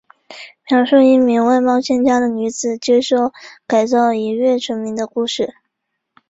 [0.67, 3.31] 描述一名外貌欠佳的女子接受
[3.67, 5.53] 改造一跃成名的故事。